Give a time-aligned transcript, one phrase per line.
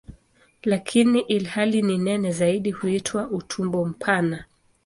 [0.63, 4.43] Lakini ilhali ni nene zaidi huitwa "utumbo mpana".